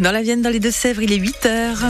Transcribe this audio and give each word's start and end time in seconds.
Dans 0.00 0.12
la 0.12 0.22
Vienne, 0.22 0.42
dans 0.42 0.50
les 0.50 0.60
Deux-Sèvres, 0.60 1.02
il 1.02 1.12
est 1.12 1.16
8 1.16 1.46
heures. 1.46 1.84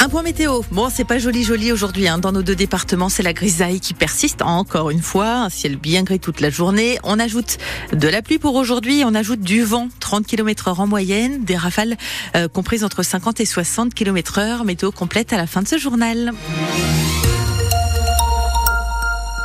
Un 0.00 0.08
point 0.08 0.22
météo. 0.22 0.62
Bon, 0.72 0.88
c'est 0.92 1.04
pas 1.04 1.18
joli 1.18 1.44
joli 1.44 1.70
aujourd'hui. 1.70 2.08
Hein. 2.08 2.18
Dans 2.18 2.32
nos 2.32 2.42
deux 2.42 2.56
départements, 2.56 3.08
c'est 3.08 3.22
la 3.22 3.32
grisaille 3.32 3.78
qui 3.78 3.94
persiste 3.94 4.42
encore 4.42 4.90
une 4.90 5.02
fois. 5.02 5.28
Un 5.32 5.48
ciel 5.48 5.76
bien 5.76 6.02
gris 6.02 6.18
toute 6.18 6.40
la 6.40 6.50
journée. 6.50 6.98
On 7.04 7.20
ajoute 7.20 7.58
de 7.92 8.08
la 8.08 8.20
pluie 8.20 8.38
pour 8.38 8.56
aujourd'hui. 8.56 9.02
On 9.04 9.14
ajoute 9.14 9.40
du 9.40 9.62
vent, 9.62 9.88
30 10.00 10.26
km 10.26 10.68
heure 10.68 10.80
en 10.80 10.88
moyenne. 10.88 11.44
Des 11.44 11.56
rafales 11.56 11.96
euh, 12.36 12.48
comprises 12.48 12.82
entre 12.82 13.04
50 13.04 13.40
et 13.40 13.44
60 13.44 13.94
km 13.94 14.38
heure. 14.38 14.64
Météo 14.64 14.90
complète 14.90 15.32
à 15.32 15.36
la 15.36 15.46
fin 15.46 15.62
de 15.62 15.68
ce 15.68 15.78
journal. 15.78 16.32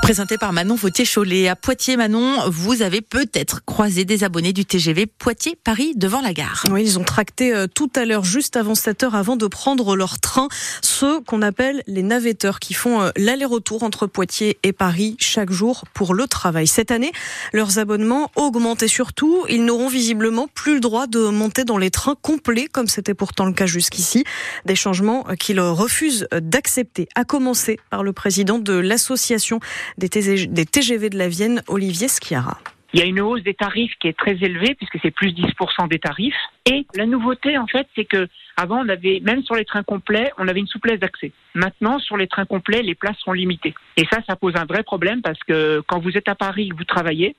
Présenté 0.04 0.38
par 0.38 0.52
Manon 0.52 0.76
Vautier-Cholet. 0.76 1.48
À 1.48 1.56
Poitiers, 1.56 1.96
Manon, 1.96 2.50
vous 2.50 2.82
avez 2.82 3.00
peut-être 3.00 3.64
croisé 3.64 4.04
des 4.04 4.26
abonnés 4.26 4.52
du 4.52 4.66
TGV 4.66 5.06
Poitiers-Paris 5.06 5.94
devant 5.96 6.20
la 6.20 6.34
gare. 6.34 6.66
Oui, 6.70 6.84
ils 6.84 7.00
ont 7.00 7.06
tracté 7.06 7.54
euh, 7.54 7.68
tout 7.74 7.90
à 7.96 8.04
l'heure, 8.04 8.26
juste 8.26 8.58
avant 8.58 8.76
7 8.76 9.04
heures, 9.04 9.16
avant 9.16 9.38
de 9.38 9.48
prendre 9.48 9.96
leur 9.96 10.20
train, 10.20 10.50
ceux 10.82 11.22
qu'on 11.22 11.42
appelle 11.42 11.84
les 11.88 12.04
navetteurs 12.04 12.60
qui 12.60 12.74
font 12.74 13.02
euh, 13.02 13.12
l'aller-retour 13.16 13.84
entre 13.84 14.06
Poitiers 14.06 14.58
et 14.64 14.74
Paris 14.74 15.16
chaque 15.20 15.52
jour 15.52 15.86
pour 15.94 16.14
le 16.14 16.28
travail. 16.28 16.68
Cette 16.68 16.92
année, 16.92 17.14
leurs 17.54 17.80
abonnements 17.80 18.30
augmentent 18.36 18.84
et 18.84 18.90
surtout, 18.90 19.46
ils 19.48 19.64
n'auront 19.64 19.88
visiblement 19.88 20.50
plus 20.54 20.74
le 20.74 20.80
droit 20.82 21.08
de 21.08 21.30
monter 21.30 21.64
dans 21.64 21.78
les 21.78 21.92
trains 21.92 22.18
complets, 22.22 22.68
comme 22.70 22.90
c'était 22.90 23.14
pourtant 23.14 23.46
le 23.46 23.54
cas 23.54 23.68
jusqu'ici. 23.68 24.26
Des 24.66 24.76
changements 24.76 25.26
euh, 25.30 25.36
qu'ils 25.36 25.62
refusent 25.62 26.28
d'accepter, 26.34 27.08
à 27.16 27.24
commencer 27.24 27.80
par 27.90 28.04
le 28.04 28.12
président 28.12 28.60
de 28.60 28.74
l'association 28.74 29.62
des 29.98 30.10
TGV 30.10 31.10
de 31.10 31.18
la 31.18 31.28
Vienne, 31.28 31.62
Olivier 31.68 32.08
Schiara. 32.08 32.58
Il 32.94 33.00
y 33.00 33.04
a 33.04 33.06
une 33.06 33.22
hausse 33.22 33.42
des 33.42 33.56
tarifs 33.56 33.94
qui 34.00 34.08
est 34.08 34.18
très 34.18 34.34
élevée 34.34 34.76
puisque 34.76 35.00
c'est 35.02 35.12
plus 35.12 35.32
10% 35.32 35.88
des 35.90 35.98
tarifs. 35.98 36.36
Et 36.68 36.86
la 36.94 37.08
nouveauté, 37.08 37.58
en 37.58 37.66
fait, 37.66 37.88
c'est 37.96 38.06
que 38.06 38.28
avant, 38.56 38.86
on 38.86 38.90
avait, 38.90 39.20
même 39.24 39.42
sur 39.42 39.56
les 39.56 39.66
trains 39.66 39.82
complets, 39.82 40.32
on 40.38 40.48
avait 40.48 40.60
une 40.60 40.68
souplesse 40.68 41.00
d'accès. 41.00 41.32
Maintenant, 41.56 41.98
sur 41.98 42.18
les 42.18 42.28
trains 42.28 42.46
complets, 42.46 42.84
les 42.84 42.94
places 42.94 43.18
sont 43.18 43.34
limitées. 43.34 43.74
Et 43.98 44.06
ça, 44.12 44.20
ça 44.28 44.36
pose 44.36 44.56
un 44.56 44.66
vrai 44.66 44.84
problème 44.84 45.24
parce 45.24 45.40
que 45.40 45.82
quand 45.88 46.00
vous 46.00 46.16
êtes 46.16 46.30
à 46.30 46.36
Paris, 46.36 46.70
vous 46.78 46.84
travaillez, 46.84 47.36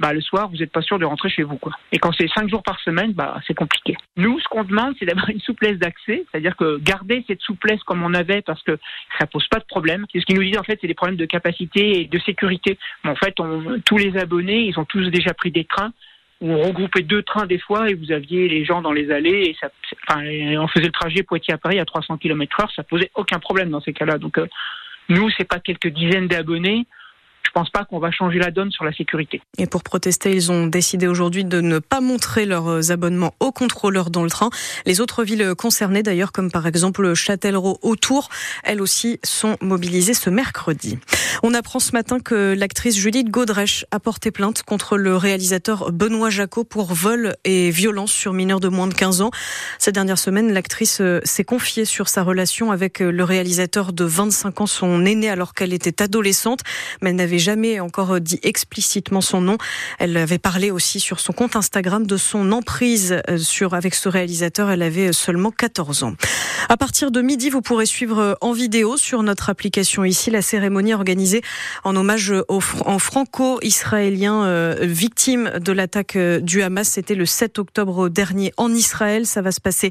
bah, 0.00 0.12
le 0.12 0.20
soir, 0.20 0.48
vous 0.48 0.56
n'êtes 0.56 0.72
pas 0.72 0.82
sûr 0.82 0.98
de 0.98 1.04
rentrer 1.04 1.30
chez 1.30 1.42
vous. 1.42 1.56
Quoi. 1.56 1.72
Et 1.92 1.98
quand 1.98 2.12
c'est 2.12 2.28
cinq 2.28 2.48
jours 2.48 2.62
par 2.62 2.78
semaine, 2.80 3.12
bah, 3.12 3.40
c'est 3.46 3.54
compliqué. 3.54 3.96
Nous, 4.16 4.38
ce 4.40 4.48
qu'on 4.48 4.64
demande, 4.64 4.94
c'est 4.98 5.06
d'avoir 5.06 5.28
une 5.30 5.40
souplesse 5.40 5.78
d'accès, 5.78 6.24
c'est-à-dire 6.30 6.56
que 6.56 6.78
garder 6.78 7.24
cette 7.26 7.40
souplesse 7.40 7.82
comme 7.84 8.02
on 8.02 8.14
avait, 8.14 8.42
parce 8.42 8.62
que 8.62 8.78
ça 9.18 9.26
pose 9.26 9.46
pas 9.48 9.58
de 9.58 9.64
problème. 9.64 10.06
Ce 10.14 10.20
qu'ils 10.20 10.36
nous 10.36 10.44
disent, 10.44 10.58
en 10.58 10.64
fait, 10.64 10.78
c'est 10.80 10.86
des 10.86 10.94
problèmes 10.94 11.16
de 11.16 11.26
capacité 11.26 12.00
et 12.00 12.04
de 12.06 12.18
sécurité. 12.18 12.78
Mais 13.04 13.10
en 13.10 13.16
fait, 13.16 13.38
on, 13.40 13.80
tous 13.84 13.98
les 13.98 14.16
abonnés, 14.18 14.66
ils 14.66 14.78
ont 14.78 14.84
tous 14.84 15.08
déjà 15.10 15.34
pris 15.34 15.50
des 15.50 15.64
trains 15.64 15.92
on 16.40 16.60
regroupait 16.60 17.02
deux 17.02 17.22
trains 17.22 17.46
des 17.46 17.58
fois 17.58 17.88
et 17.88 17.94
vous 17.94 18.12
aviez 18.12 18.48
les 18.48 18.64
gens 18.64 18.82
dans 18.82 18.92
les 18.92 19.10
allées 19.10 19.46
et 19.46 19.56
ça, 19.58 19.70
enfin, 20.06 20.22
on 20.22 20.68
faisait 20.68 20.86
le 20.86 20.92
trajet 20.92 21.22
Poitiers 21.22 21.54
à 21.54 21.58
Paris 21.58 21.78
à 21.78 21.84
300 21.84 22.18
km/h, 22.18 22.74
ça 22.74 22.82
posait 22.82 23.10
aucun 23.14 23.38
problème 23.38 23.70
dans 23.70 23.80
ces 23.80 23.92
cas-là. 23.92 24.18
Donc, 24.18 24.38
euh, 24.38 24.46
nous, 25.08 25.30
c'est 25.30 25.48
pas 25.48 25.60
quelques 25.60 25.88
dizaines 25.88 26.28
d'abonnés 26.28 26.86
je 27.46 27.50
pense 27.52 27.70
pas 27.70 27.84
qu'on 27.84 27.98
va 27.98 28.10
changer 28.10 28.38
la 28.38 28.50
donne 28.50 28.70
sur 28.70 28.84
la 28.84 28.92
sécurité. 28.92 29.40
Et 29.58 29.66
pour 29.66 29.82
protester, 29.82 30.32
ils 30.32 30.50
ont 30.50 30.66
décidé 30.66 31.06
aujourd'hui 31.06 31.44
de 31.44 31.60
ne 31.60 31.78
pas 31.78 32.00
montrer 32.00 32.44
leurs 32.44 32.90
abonnements 32.90 33.34
aux 33.40 33.52
contrôleurs 33.52 34.10
dans 34.10 34.24
le 34.24 34.30
train. 34.30 34.50
Les 34.84 35.00
autres 35.00 35.24
villes 35.24 35.54
concernées, 35.56 36.02
d'ailleurs, 36.02 36.32
comme 36.32 36.50
par 36.50 36.66
exemple 36.66 37.14
Châtellerault 37.14 37.78
autour, 37.82 38.28
elles 38.64 38.80
aussi 38.80 39.20
sont 39.24 39.56
mobilisées 39.60 40.14
ce 40.14 40.30
mercredi. 40.30 40.98
On 41.42 41.54
apprend 41.54 41.78
ce 41.78 41.92
matin 41.92 42.18
que 42.18 42.54
l'actrice 42.56 42.96
Judith 42.96 43.30
Godrèche 43.30 43.84
a 43.90 44.00
porté 44.00 44.30
plainte 44.30 44.62
contre 44.62 44.96
le 44.96 45.16
réalisateur 45.16 45.92
Benoît 45.92 46.30
Jacot 46.30 46.64
pour 46.64 46.94
vol 46.94 47.36
et 47.44 47.70
violence 47.70 48.12
sur 48.12 48.32
mineurs 48.32 48.60
de 48.60 48.68
moins 48.68 48.86
de 48.86 48.94
15 48.94 49.20
ans. 49.22 49.30
Cette 49.78 49.94
dernière 49.94 50.18
semaine, 50.18 50.52
l'actrice 50.52 51.00
euh, 51.00 51.20
s'est 51.24 51.44
confiée 51.44 51.84
sur 51.84 52.08
sa 52.08 52.22
relation 52.22 52.72
avec 52.72 53.00
euh, 53.00 53.10
le 53.10 53.24
réalisateur 53.24 53.92
de 53.92 54.04
25 54.04 54.60
ans, 54.60 54.66
son 54.66 55.04
aîné, 55.04 55.28
alors 55.28 55.54
qu'elle 55.54 55.72
était 55.72 56.02
adolescente, 56.02 56.60
mais 57.00 57.10
elle 57.10 57.16
n'avait 57.16 57.35
jamais 57.38 57.80
encore 57.80 58.20
dit 58.20 58.40
explicitement 58.42 59.20
son 59.20 59.40
nom. 59.40 59.58
Elle 59.98 60.16
avait 60.16 60.38
parlé 60.38 60.70
aussi 60.70 61.00
sur 61.00 61.20
son 61.20 61.32
compte 61.32 61.56
Instagram 61.56 62.06
de 62.06 62.16
son 62.16 62.52
emprise 62.52 63.20
euh, 63.28 63.38
sur 63.38 63.74
avec 63.74 63.94
ce 63.94 64.08
réalisateur. 64.08 64.70
Elle 64.70 64.82
avait 64.82 65.12
seulement 65.12 65.50
14 65.50 66.02
ans. 66.02 66.14
À 66.68 66.76
partir 66.76 67.10
de 67.10 67.20
midi, 67.22 67.50
vous 67.50 67.62
pourrez 67.62 67.86
suivre 67.86 68.18
euh, 68.18 68.34
en 68.40 68.52
vidéo 68.52 68.96
sur 68.96 69.22
notre 69.22 69.50
application 69.50 70.04
ici 70.04 70.30
la 70.30 70.42
cérémonie 70.42 70.94
organisée 70.94 71.42
en 71.84 71.96
hommage 71.96 72.32
aux, 72.48 72.62
en 72.84 72.98
franco-israéliens 72.98 74.44
euh, 74.44 74.76
victimes 74.80 75.50
de 75.58 75.72
l'attaque 75.72 76.16
du 76.16 76.62
Hamas. 76.62 76.88
C'était 76.88 77.14
le 77.14 77.26
7 77.26 77.58
octobre 77.58 78.08
dernier 78.08 78.52
en 78.56 78.72
Israël. 78.72 79.26
Ça 79.26 79.42
va 79.42 79.52
se 79.52 79.60
passer 79.60 79.90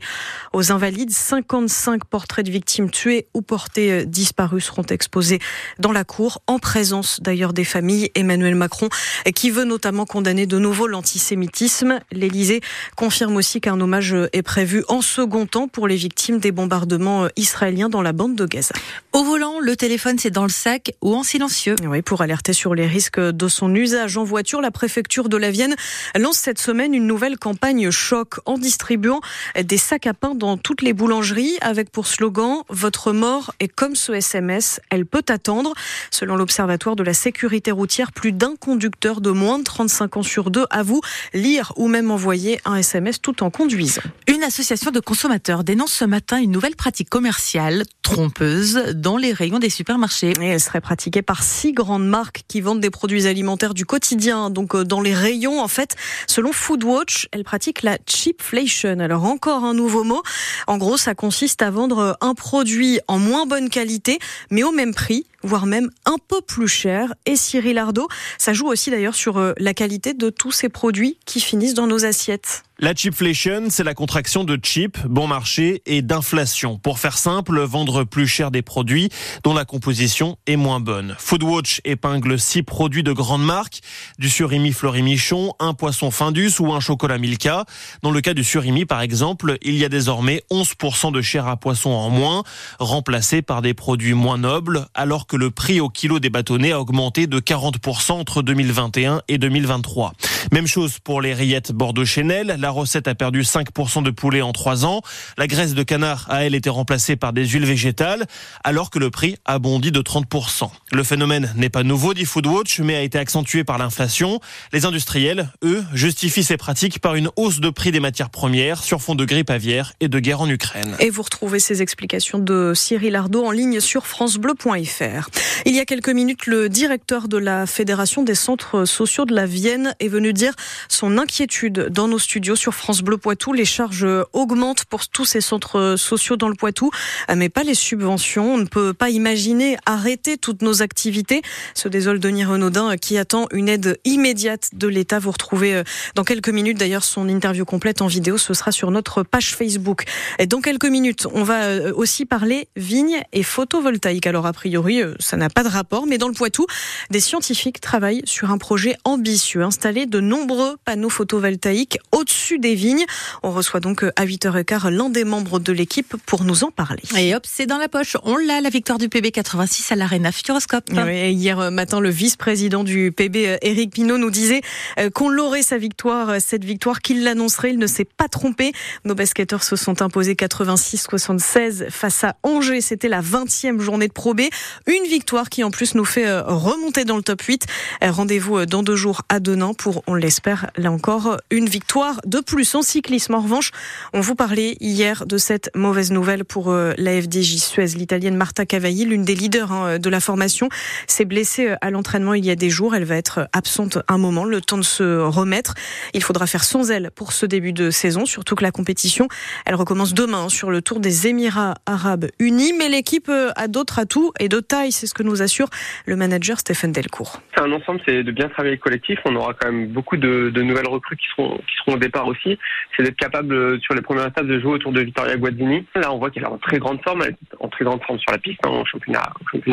aux 0.53 0.71
Invalides. 0.71 1.11
55 1.11 2.05
portraits 2.05 2.45
de 2.45 2.51
victimes 2.51 2.89
tuées 2.89 3.27
ou 3.33 3.41
portées 3.41 4.05
disparues 4.05 4.61
seront 4.61 4.83
exposés 4.83 5.39
dans 5.79 5.91
la 5.91 6.03
cour 6.03 6.41
en 6.47 6.59
présence 6.59 7.19
d'ailleurs 7.21 7.34
des 7.53 7.63
familles. 7.63 8.09
Emmanuel 8.15 8.55
Macron, 8.55 8.89
qui 9.35 9.49
veut 9.49 9.65
notamment 9.65 10.05
condamner 10.05 10.45
de 10.45 10.57
nouveau 10.57 10.87
l'antisémitisme. 10.87 11.99
L'Élysée 12.11 12.61
confirme 12.95 13.35
aussi 13.35 13.61
qu'un 13.61 13.79
hommage 13.79 14.15
est 14.33 14.41
prévu 14.41 14.83
en 14.87 15.01
second 15.01 15.45
temps 15.45 15.67
pour 15.67 15.87
les 15.87 15.95
victimes 15.95 16.39
des 16.39 16.51
bombardements 16.51 17.27
israéliens 17.35 17.89
dans 17.89 18.01
la 18.01 18.13
bande 18.13 18.35
de 18.35 18.45
Gaza. 18.45 18.73
Au 19.13 19.23
volant, 19.23 19.59
le 19.59 19.75
téléphone 19.75 20.17
c'est 20.17 20.29
dans 20.29 20.43
le 20.43 20.49
sac 20.49 20.93
ou 21.01 21.13
en 21.15 21.23
silencieux. 21.23 21.75
Oui, 21.85 22.01
pour 22.01 22.21
alerter 22.21 22.53
sur 22.53 22.75
les 22.75 22.87
risques 22.87 23.19
de 23.19 23.47
son 23.47 23.73
usage 23.75 24.17
en 24.17 24.23
voiture, 24.23 24.61
la 24.61 24.71
préfecture 24.71 25.29
de 25.29 25.37
la 25.37 25.51
Vienne 25.51 25.75
lance 26.17 26.37
cette 26.37 26.59
semaine 26.59 26.93
une 26.93 27.07
nouvelle 27.07 27.37
campagne 27.37 27.91
choc 27.91 28.39
en 28.45 28.57
distribuant 28.57 29.21
des 29.61 29.77
sacs 29.77 30.07
à 30.07 30.13
pain 30.13 30.35
dans 30.35 30.57
toutes 30.57 30.81
les 30.81 30.93
boulangeries 30.93 31.57
avec 31.61 31.91
pour 31.91 32.07
slogan 32.07 32.63
Votre 32.69 33.11
mort 33.11 33.53
est 33.59 33.67
comme 33.67 33.95
ce 33.95 34.11
SMS, 34.13 34.79
elle 34.89 35.05
peut 35.05 35.23
attendre. 35.29 35.73
Selon 36.11 36.35
l'Observatoire 36.35 36.95
de 36.95 37.03
la 37.03 37.13
sécurité 37.25 37.71
routière, 37.71 38.11
plus 38.11 38.33
d'un 38.33 38.55
conducteur 38.55 39.19
de 39.19 39.31
moins 39.31 39.57
de 39.57 39.63
35 39.63 40.17
ans 40.17 40.21
sur 40.21 40.51
deux 40.51 40.67
avoue 40.69 41.01
lire 41.33 41.73
ou 41.75 41.87
même 41.87 42.11
envoyer 42.11 42.61
un 42.65 42.75
SMS 42.75 43.19
tout 43.19 43.41
en 43.41 43.49
conduisant. 43.49 44.03
Une 44.27 44.43
association 44.43 44.91
de 44.91 44.99
consommateurs 44.99 45.63
dénonce 45.63 45.91
ce 45.91 46.05
matin 46.05 46.37
une 46.37 46.51
nouvelle 46.51 46.75
pratique 46.75 47.09
commerciale 47.09 47.85
trompeuse 48.03 48.75
dans 48.93 49.17
les 49.17 49.33
rayons 49.33 49.57
des 49.57 49.71
supermarchés. 49.71 50.33
Et 50.39 50.45
elle 50.45 50.59
serait 50.59 50.81
pratiquée 50.81 51.23
par 51.23 51.41
six 51.41 51.73
grandes 51.73 52.07
marques 52.07 52.43
qui 52.47 52.61
vendent 52.61 52.79
des 52.79 52.91
produits 52.91 53.25
alimentaires 53.25 53.73
du 53.73 53.87
quotidien. 53.87 54.51
Donc 54.51 54.75
euh, 54.75 54.83
dans 54.83 55.01
les 55.01 55.15
rayons, 55.15 55.59
en 55.59 55.67
fait, 55.67 55.95
selon 56.27 56.51
Foodwatch, 56.51 57.27
elle 57.31 57.43
pratique 57.43 57.81
la 57.81 57.97
cheapflation. 58.07 58.99
Alors 58.99 59.23
encore 59.23 59.63
un 59.63 59.73
nouveau 59.73 60.03
mot. 60.03 60.21
En 60.67 60.77
gros, 60.77 60.97
ça 60.97 61.15
consiste 61.15 61.63
à 61.63 61.71
vendre 61.71 62.19
un 62.21 62.35
produit 62.35 62.99
en 63.07 63.17
moins 63.17 63.47
bonne 63.47 63.69
qualité, 63.69 64.19
mais 64.51 64.61
au 64.61 64.71
même 64.71 64.93
prix 64.93 65.25
voire 65.45 65.65
même 65.65 65.89
un 66.05 66.17
peu 66.27 66.41
plus 66.41 66.67
cher. 66.67 67.13
Et 67.25 67.35
Cyril 67.35 67.77
Ardo, 67.77 68.07
ça 68.37 68.53
joue 68.53 68.67
aussi 68.67 68.91
d'ailleurs 68.91 69.15
sur 69.15 69.37
euh, 69.37 69.53
la 69.57 69.73
qualité 69.73 70.13
de 70.13 70.29
tous 70.29 70.51
ces 70.51 70.69
produits 70.69 71.17
qui 71.25 71.39
finissent 71.39 71.73
dans 71.73 71.87
nos 71.87 72.05
assiettes. 72.05 72.63
La 72.77 72.93
cheapflation, 72.93 73.69
c'est 73.69 73.85
la 73.85 73.93
contraction 73.93 74.43
de 74.43 74.59
cheap, 74.61 74.97
bon 75.07 75.27
marché, 75.27 75.81
et 75.85 76.01
d'inflation. 76.01 76.77
Pour 76.77 76.99
faire 76.99 77.17
simple, 77.17 77.61
vendre 77.61 78.03
plus 78.03 78.27
cher 78.27 78.51
des 78.51 78.61
produits 78.61 79.07
dont 79.45 79.53
la 79.53 79.63
composition 79.63 80.37
est 80.45 80.57
moins 80.57 80.81
bonne. 80.81 81.15
Foodwatch 81.17 81.79
épingle 81.85 82.37
six 82.37 82.63
produits 82.63 83.01
de 83.01 83.13
grande 83.13 83.45
marque, 83.45 83.79
du 84.19 84.29
surimi 84.29 84.73
Fleury-Michon, 84.73 85.53
un 85.59 85.73
poisson 85.73 86.11
Findus 86.11 86.59
ou 86.59 86.73
un 86.73 86.81
chocolat 86.81 87.17
Milka. 87.17 87.63
Dans 88.03 88.11
le 88.11 88.19
cas 88.19 88.33
du 88.33 88.43
surimi, 88.43 88.83
par 88.83 88.99
exemple, 88.99 89.57
il 89.61 89.77
y 89.77 89.85
a 89.85 89.89
désormais 89.89 90.43
11% 90.51 91.13
de 91.13 91.21
chair 91.21 91.47
à 91.47 91.55
poisson 91.55 91.91
en 91.91 92.09
moins, 92.09 92.43
remplacé 92.79 93.41
par 93.41 93.61
des 93.61 93.73
produits 93.73 94.15
moins 94.15 94.37
nobles, 94.37 94.85
alors 94.93 95.27
que 95.27 95.37
le 95.37 95.49
prix 95.49 95.79
au 95.79 95.87
kilo 95.87 96.19
des 96.19 96.29
bâtonnets 96.29 96.73
a 96.73 96.81
augmenté 96.81 97.25
de 97.25 97.39
40% 97.39 98.11
entre 98.11 98.41
2021 98.41 99.21
et 99.29 99.37
2023. 99.37 100.11
Même 100.51 100.67
chose 100.67 100.99
pour 100.99 101.21
les 101.21 101.33
rillettes 101.33 101.71
Bordeaux-Chanel 101.71 102.57
la 102.65 102.71
recette 102.71 103.07
a 103.07 103.13
perdu 103.13 103.43
5% 103.43 104.01
de 104.01 104.09
poulet 104.09 104.41
en 104.41 104.51
3 104.51 104.85
ans. 104.85 105.03
La 105.37 105.45
graisse 105.45 105.75
de 105.75 105.83
canard 105.83 106.25
a, 106.29 106.45
elle, 106.45 106.55
été 106.55 106.71
remplacée 106.71 107.15
par 107.15 107.31
des 107.31 107.45
huiles 107.47 107.63
végétales, 107.63 108.25
alors 108.63 108.89
que 108.89 108.97
le 108.97 109.11
prix 109.11 109.35
a 109.45 109.59
bondi 109.59 109.91
de 109.91 110.01
30%. 110.01 110.71
Le 110.91 111.03
phénomène 111.03 111.53
n'est 111.55 111.69
pas 111.69 111.83
nouveau, 111.83 112.15
dit 112.15 112.25
Foodwatch, 112.25 112.79
mais 112.79 112.95
a 112.95 113.01
été 113.01 113.19
accentué 113.19 113.63
par 113.63 113.77
l'inflation. 113.77 114.39
Les 114.73 114.85
industriels, 114.85 115.51
eux, 115.63 115.83
justifient 115.93 116.43
ces 116.43 116.57
pratiques 116.57 116.97
par 116.97 117.13
une 117.13 117.29
hausse 117.35 117.59
de 117.59 117.69
prix 117.69 117.91
des 117.91 117.99
matières 117.99 118.31
premières 118.31 118.81
sur 118.81 118.99
fond 118.99 119.13
de 119.13 119.25
grippe 119.25 119.51
aviaire 119.51 119.93
et 119.99 120.07
de 120.07 120.17
guerre 120.17 120.41
en 120.41 120.49
Ukraine. 120.49 120.95
Et 120.99 121.11
vous 121.11 121.21
retrouvez 121.21 121.59
ces 121.59 121.83
explications 121.83 122.39
de 122.39 122.73
Cyril 122.73 123.15
Ardo 123.15 123.45
en 123.45 123.51
ligne 123.51 123.79
sur 123.79 124.07
francebleu.fr. 124.07 125.29
Il 125.67 125.75
y 125.75 125.79
a 125.79 125.85
quelques 125.85 126.09
minutes, 126.09 126.47
le 126.47 126.67
directeur 126.67 127.27
de 127.27 127.37
la 127.37 127.67
Fédération 127.67 128.23
des 128.23 128.33
centres 128.33 128.85
sociaux 128.85 129.25
de 129.25 129.35
la 129.35 129.45
Vienne 129.45 129.93
est 129.99 130.07
venu 130.07 130.33
dire 130.33 130.53
son 130.89 131.19
inquiétude 131.19 131.89
dans 131.91 132.07
nos 132.07 132.17
studios 132.17 132.54
sur 132.55 132.73
France 132.73 133.01
Bleu 133.01 133.17
Poitou. 133.17 133.53
Les 133.53 133.65
charges 133.65 134.07
augmentent 134.33 134.85
pour 134.85 135.07
tous 135.07 135.25
ces 135.25 135.41
centres 135.41 135.95
sociaux 135.97 136.37
dans 136.37 136.47
le 136.47 136.55
Poitou, 136.55 136.91
mais 137.35 137.49
pas 137.49 137.63
les 137.63 137.73
subventions. 137.73 138.53
On 138.53 138.57
ne 138.57 138.65
peut 138.65 138.93
pas 138.93 139.09
imaginer 139.09 139.77
arrêter 139.85 140.37
toutes 140.37 140.61
nos 140.61 140.81
activités. 140.81 141.41
Se 141.73 141.87
désole 141.87 142.19
Denis 142.19 142.45
Renaudin 142.45 142.97
qui 142.97 143.17
attend 143.17 143.47
une 143.51 143.69
aide 143.69 143.99
immédiate 144.05 144.69
de 144.73 144.87
l'État. 144.87 145.19
Vous 145.19 145.31
retrouvez 145.31 145.83
dans 146.15 146.23
quelques 146.23 146.49
minutes 146.49 146.77
d'ailleurs 146.77 147.03
son 147.03 147.27
interview 147.27 147.65
complète 147.65 148.01
en 148.01 148.07
vidéo. 148.07 148.37
Ce 148.37 148.53
sera 148.53 148.71
sur 148.71 148.91
notre 148.91 149.23
page 149.23 149.55
Facebook. 149.55 150.05
Dans 150.47 150.61
quelques 150.61 150.85
minutes, 150.85 151.27
on 151.33 151.43
va 151.43 151.91
aussi 151.95 152.25
parler 152.25 152.67
vignes 152.75 153.21
et 153.33 153.43
photovoltaïque. 153.43 154.27
Alors 154.27 154.45
a 154.45 154.53
priori, 154.53 155.01
ça 155.19 155.37
n'a 155.37 155.49
pas 155.49 155.63
de 155.63 155.69
rapport, 155.69 156.07
mais 156.07 156.17
dans 156.17 156.27
le 156.27 156.33
Poitou, 156.33 156.65
des 157.09 157.19
scientifiques 157.19 157.81
travaillent 157.81 158.21
sur 158.25 158.51
un 158.51 158.57
projet 158.57 158.95
ambitieux, 159.03 159.63
installer 159.63 160.05
de 160.05 160.19
nombreux 160.19 160.77
panneaux 160.85 161.09
photovoltaïques 161.09 161.97
au-dessus 162.11 162.44
des 162.53 162.75
vignes. 162.75 163.05
On 163.43 163.51
reçoit 163.51 163.79
donc 163.79 164.03
à 164.03 164.25
8h15 164.25 164.89
l'un 164.89 165.09
des 165.09 165.23
membres 165.23 165.59
de 165.59 165.73
l'équipe 165.73 166.15
pour 166.25 166.43
nous 166.43 166.63
en 166.63 166.71
parler. 166.71 167.01
Et 167.17 167.35
hop, 167.35 167.43
c'est 167.45 167.65
dans 167.65 167.77
la 167.77 167.89
poche. 167.89 168.17
On 168.23 168.37
l'a, 168.37 168.61
la 168.61 168.69
victoire 168.69 168.99
du 168.99 169.09
PB 169.09 169.31
86 169.31 169.91
à 169.91 169.95
l'Arena 169.95 170.31
Futuroscope. 170.31 170.89
hier 170.91 171.71
matin, 171.71 171.99
le 171.99 172.09
vice-président 172.09 172.83
du 172.83 173.11
PB, 173.11 173.57
Éric 173.61 173.93
Pinault, 173.93 174.17
nous 174.17 174.31
disait 174.31 174.61
euh, 174.99 175.09
qu'on 175.09 175.29
l'aurait 175.29 175.63
sa 175.63 175.77
victoire, 175.77 176.39
cette 176.39 176.63
victoire, 176.63 177.01
qu'il 177.01 177.23
l'annoncerait. 177.23 177.71
Il 177.71 177.79
ne 177.79 177.87
s'est 177.87 178.05
pas 178.05 178.27
trompé. 178.27 178.71
Nos 179.03 179.15
basketteurs 179.15 179.63
se 179.63 179.75
sont 179.75 180.01
imposés 180.01 180.33
86-76 180.33 181.89
face 181.89 182.23
à 182.23 182.35
Angers. 182.43 182.81
C'était 182.81 183.09
la 183.09 183.21
20e 183.21 183.79
journée 183.79 184.07
de 184.07 184.13
Pro 184.13 184.33
B. 184.33 184.41
Une 184.87 185.03
victoire 185.09 185.49
qui 185.49 185.63
en 185.63 185.71
plus 185.71 185.95
nous 185.95 186.05
fait 186.05 186.27
euh, 186.27 186.43
remonter 186.43 187.05
dans 187.05 187.17
le 187.17 187.23
top 187.23 187.41
8. 187.41 187.65
Euh, 188.03 188.11
rendez-vous 188.11 188.59
euh, 188.59 188.65
dans 188.65 188.83
deux 188.83 188.95
jours 188.95 189.21
à 189.29 189.39
Denain 189.39 189.73
pour, 189.73 190.03
on 190.07 190.15
l'espère, 190.15 190.69
là 190.77 190.91
encore, 190.91 191.37
une 191.51 191.67
victoire 191.67 192.21
de 192.25 192.34
plus 192.41 192.75
en 192.75 192.81
cyclisme. 192.81 193.35
En 193.35 193.41
revanche, 193.41 193.71
on 194.13 194.21
vous 194.21 194.35
parlait 194.35 194.77
hier 194.79 195.25
de 195.25 195.37
cette 195.37 195.69
mauvaise 195.75 196.11
nouvelle 196.11 196.45
pour 196.45 196.71
la 196.73 197.21
FDJ 197.21 197.57
Suez. 197.57 197.87
L'italienne 197.95 198.35
Marta 198.35 198.65
Cavalli, 198.65 199.05
l'une 199.05 199.23
des 199.23 199.35
leaders 199.35 199.71
hein, 199.71 199.99
de 199.99 200.09
la 200.09 200.19
formation, 200.19 200.69
s'est 201.07 201.25
blessée 201.25 201.75
à 201.81 201.89
l'entraînement 201.91 202.33
il 202.33 202.45
y 202.45 202.51
a 202.51 202.55
des 202.55 202.69
jours. 202.69 202.95
Elle 202.95 203.05
va 203.05 203.15
être 203.15 203.47
absente 203.53 203.99
un 204.07 204.17
moment, 204.17 204.45
le 204.45 204.61
temps 204.61 204.77
de 204.77 204.83
se 204.83 205.19
remettre. 205.19 205.73
Il 206.13 206.23
faudra 206.23 206.47
faire 206.47 206.63
sans 206.63 206.91
elle 206.91 207.11
pour 207.11 207.33
ce 207.33 207.45
début 207.45 207.73
de 207.73 207.89
saison, 207.89 208.25
surtout 208.25 208.55
que 208.55 208.63
la 208.63 208.71
compétition, 208.71 209.27
elle 209.65 209.75
recommence 209.75 210.13
demain 210.13 210.49
sur 210.49 210.71
le 210.71 210.81
Tour 210.81 210.99
des 210.99 211.27
Émirats 211.27 211.75
Arabes 211.85 212.27
Unis. 212.39 212.73
Mais 212.77 212.89
l'équipe 212.89 213.29
a 213.29 213.67
d'autres 213.67 213.99
atouts 213.99 214.31
et 214.39 214.49
de 214.49 214.59
taille, 214.59 214.91
c'est 214.91 215.07
ce 215.07 215.13
que 215.13 215.23
nous 215.23 215.41
assure 215.41 215.69
le 216.05 216.15
manager 216.15 216.59
Stéphane 216.59 216.91
Delcourt. 216.91 217.41
C'est 217.55 217.61
un 217.61 217.71
ensemble, 217.71 218.01
c'est 218.05 218.23
de 218.23 218.31
bien 218.31 218.49
travailler 218.49 218.77
collectif. 218.77 219.19
On 219.25 219.35
aura 219.35 219.53
quand 219.53 219.71
même 219.71 219.87
beaucoup 219.87 220.17
de, 220.17 220.51
nouvelles 220.55 220.87
recrues 220.87 221.17
qui 221.17 221.25
seront 221.35 221.59
au 221.87 221.97
départ 221.97 222.24
aussi. 222.27 222.57
C'est 222.95 223.03
d'être 223.03 223.17
capable 223.17 223.53
euh, 223.53 223.79
sur 223.79 223.93
les 223.93 224.01
premières 224.01 224.27
étapes 224.27 224.47
de 224.47 224.59
jouer 224.59 224.73
autour 224.73 224.91
de 224.91 225.01
Vittoria 225.01 225.37
Guazzini. 225.37 225.85
Là, 225.95 226.13
on 226.13 226.17
voit 226.17 226.29
qu'elle 226.29 226.43
est 226.43 226.47
en 226.47 226.57
très 226.57 226.79
grande 226.79 227.01
forme, 227.03 227.23
en 227.59 227.67
très 227.67 227.85
grande 227.85 228.03
forme 228.03 228.19
sur 228.19 228.31
la 228.31 228.37
piste, 228.37 228.59
hein, 228.65 228.69
en 228.69 228.85
championnat, 228.85 229.23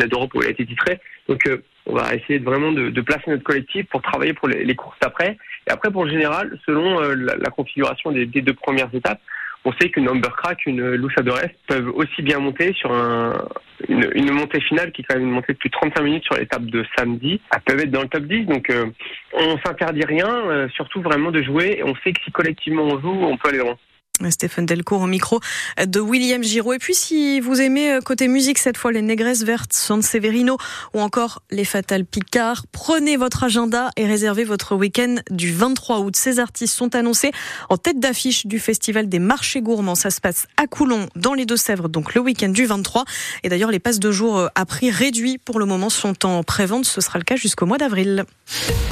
d'Europe 0.07 0.31
où 0.35 0.41
elle 0.41 0.47
a 0.47 0.51
été 0.51 0.65
titrée. 0.65 0.99
Donc, 1.27 1.45
euh, 1.47 1.57
on 1.85 1.95
va 1.95 2.13
essayer 2.15 2.39
vraiment 2.39 2.71
de, 2.71 3.01
placer 3.01 3.29
notre 3.29 3.43
collectif 3.43 3.85
pour 3.87 4.01
travailler 4.01 4.33
pour 4.33 4.47
les, 4.47 4.75
courses 4.75 4.97
d'après. 5.01 5.37
Et 5.67 5.71
après, 5.71 5.91
pour 5.91 6.05
le 6.05 6.11
général, 6.11 6.57
selon 6.65 7.01
euh, 7.01 7.15
la, 7.15 7.49
configuration 7.49 8.11
des 8.11 8.25
deux 8.25 8.53
premières 8.53 8.93
étapes, 8.93 9.19
on 9.65 9.71
sait 9.73 9.89
qu'une 9.89 10.09
Crack, 10.21 10.65
une 10.65 10.95
Loussa 10.95 11.21
de 11.21 11.31
Rest 11.31 11.55
peuvent 11.67 11.89
aussi 11.95 12.21
bien 12.21 12.39
monter 12.39 12.73
sur 12.73 12.91
un, 12.91 13.33
une, 13.87 14.31
montée 14.31 14.59
finale 14.61 14.91
qui 14.91 15.01
est 15.01 15.05
quand 15.05 15.15
même 15.15 15.27
une 15.27 15.33
montée 15.33 15.53
de 15.53 15.57
plus 15.57 15.69
de 15.69 15.73
35 15.73 16.01
minutes 16.01 16.23
sur 16.25 16.35
l'étape 16.35 16.65
de 16.65 16.85
samedi. 16.97 17.39
Elles 17.53 17.61
peuvent 17.61 17.79
être 17.79 17.91
dans 17.91 18.01
le 18.01 18.07
top 18.07 18.23
10, 18.23 18.45
donc 18.45 18.69
euh, 18.69 18.85
on 19.33 19.57
s'interdit 19.65 20.05
rien, 20.05 20.29
euh, 20.29 20.67
surtout 20.69 21.01
vraiment 21.01 21.31
de 21.31 21.41
jouer. 21.41 21.81
On 21.85 21.95
sait 22.03 22.11
que 22.11 22.21
si 22.23 22.31
collectivement 22.31 22.83
on 22.83 22.99
joue, 22.99 23.23
on 23.23 23.37
peut 23.37 23.49
aller 23.49 23.59
loin. 23.59 23.77
Stéphane 24.29 24.65
Delcourt 24.65 25.01
au 25.01 25.07
micro 25.07 25.39
de 25.85 25.99
William 25.99 26.43
Giraud. 26.43 26.73
Et 26.73 26.79
puis, 26.79 26.93
si 26.93 27.39
vous 27.39 27.59
aimez 27.59 27.93
euh, 27.93 27.99
côté 27.99 28.27
musique, 28.27 28.59
cette 28.59 28.77
fois 28.77 28.91
les 28.91 29.01
Négresses 29.01 29.43
Vertes, 29.43 29.73
San 29.73 30.01
Severino 30.01 30.57
ou 30.93 31.01
encore 31.01 31.41
les 31.51 31.65
Fatales 31.65 32.05
Picard, 32.05 32.65
prenez 32.71 33.17
votre 33.17 33.43
agenda 33.43 33.89
et 33.97 34.05
réservez 34.05 34.43
votre 34.43 34.75
week-end 34.75 35.15
du 35.31 35.51
23 35.51 35.99
août. 35.99 36.15
Ces 36.15 36.39
artistes 36.39 36.75
sont 36.75 36.95
annoncés 36.95 37.31
en 37.69 37.77
tête 37.77 37.99
d'affiche 37.99 38.45
du 38.45 38.59
Festival 38.59 39.09
des 39.09 39.19
marchés 39.19 39.61
gourmands. 39.61 39.95
Ça 39.95 40.11
se 40.11 40.21
passe 40.21 40.47
à 40.57 40.67
Coulon, 40.67 41.07
dans 41.15 41.33
les 41.33 41.45
Deux-Sèvres, 41.45 41.89
donc 41.89 42.13
le 42.13 42.21
week-end 42.21 42.49
du 42.49 42.65
23. 42.65 43.05
Et 43.43 43.49
d'ailleurs, 43.49 43.71
les 43.71 43.79
passes 43.79 43.99
de 43.99 44.11
jour 44.11 44.37
euh, 44.37 44.47
à 44.55 44.65
prix 44.65 44.91
réduit 44.91 45.39
pour 45.39 45.59
le 45.59 45.65
moment 45.65 45.89
sont 45.89 46.25
en 46.25 46.43
pré-vente. 46.43 46.85
Ce 46.85 47.01
sera 47.01 47.19
le 47.19 47.25
cas 47.25 47.35
jusqu'au 47.35 47.65
mois 47.65 47.77
d'avril. 47.77 48.25